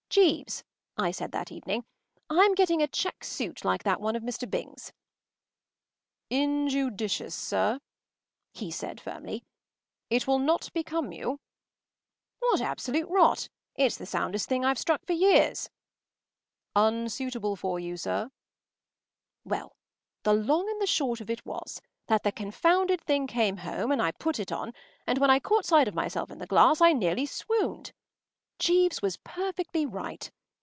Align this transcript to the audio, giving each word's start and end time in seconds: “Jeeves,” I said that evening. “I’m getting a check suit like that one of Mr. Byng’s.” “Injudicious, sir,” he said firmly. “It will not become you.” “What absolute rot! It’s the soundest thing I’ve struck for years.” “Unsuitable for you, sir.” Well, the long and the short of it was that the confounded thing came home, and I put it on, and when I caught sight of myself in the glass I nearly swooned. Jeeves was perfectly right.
“Jeeves,” 0.13 0.65
I 0.97 1.11
said 1.11 1.31
that 1.31 1.53
evening. 1.53 1.85
“I’m 2.29 2.53
getting 2.53 2.81
a 2.81 2.87
check 2.87 3.23
suit 3.23 3.63
like 3.63 3.85
that 3.85 4.01
one 4.01 4.17
of 4.17 4.23
Mr. 4.23 4.45
Byng’s.” 4.45 4.91
“Injudicious, 6.29 7.33
sir,” 7.33 7.79
he 8.51 8.71
said 8.71 8.99
firmly. 8.99 9.45
“It 10.09 10.27
will 10.27 10.37
not 10.39 10.69
become 10.73 11.13
you.” 11.13 11.39
“What 12.39 12.59
absolute 12.59 13.07
rot! 13.07 13.47
It’s 13.77 13.95
the 13.95 14.05
soundest 14.05 14.49
thing 14.49 14.65
I’ve 14.65 14.77
struck 14.79 15.05
for 15.05 15.13
years.” 15.13 15.69
“Unsuitable 16.75 17.55
for 17.55 17.79
you, 17.79 17.95
sir.” 17.95 18.31
Well, 19.45 19.71
the 20.23 20.33
long 20.33 20.67
and 20.69 20.81
the 20.81 20.87
short 20.87 21.21
of 21.21 21.29
it 21.29 21.45
was 21.45 21.81
that 22.07 22.23
the 22.23 22.33
confounded 22.33 22.99
thing 22.99 23.27
came 23.27 23.55
home, 23.59 23.93
and 23.93 24.01
I 24.01 24.11
put 24.11 24.41
it 24.41 24.51
on, 24.51 24.73
and 25.07 25.19
when 25.19 25.29
I 25.29 25.39
caught 25.39 25.63
sight 25.63 25.87
of 25.87 25.95
myself 25.95 26.29
in 26.29 26.39
the 26.39 26.47
glass 26.47 26.81
I 26.81 26.91
nearly 26.91 27.25
swooned. 27.25 27.93
Jeeves 28.59 29.01
was 29.01 29.17
perfectly 29.17 29.87
right. 29.87 30.29